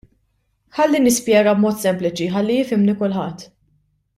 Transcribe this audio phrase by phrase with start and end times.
[0.77, 3.49] Ħalli nispjega b'mod sempliċi ħalli jifhimni kulħadd.